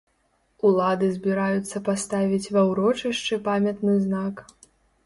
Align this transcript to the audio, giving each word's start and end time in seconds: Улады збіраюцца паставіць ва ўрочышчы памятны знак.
Улады 0.69 1.09
збіраюцца 1.17 1.83
паставіць 1.91 2.51
ва 2.57 2.61
ўрочышчы 2.71 3.43
памятны 3.51 3.93
знак. 4.09 4.45